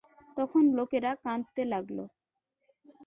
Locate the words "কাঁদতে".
1.23-1.61